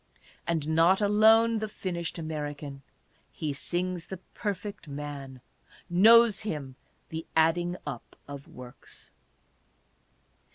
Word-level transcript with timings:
And 0.47 0.67
not 0.69 0.99
alone 0.99 1.59
the 1.59 1.67
finished 1.67 2.17
American: 2.17 2.81
he 3.31 3.53
sings 3.53 4.07
the 4.07 4.17
Per 4.33 4.55
fect 4.55 4.87
Man; 4.87 5.41
knows 5.91 6.41
him" 6.41 6.75
the 7.09 7.27
adding 7.35 7.77
up 7.85 8.15
of 8.27 8.47
works." 8.47 9.11